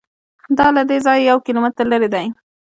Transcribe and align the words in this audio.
دا 0.57 0.67
له 0.75 0.81
دې 0.89 0.97
ځایه 1.05 1.25
یو 1.31 1.37
کیلومتر 1.45 1.85
لرې 1.91 2.09
دی. 2.13 2.25